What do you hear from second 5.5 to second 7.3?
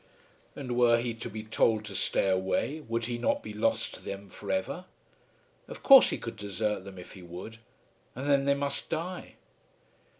Of course he could desert them if he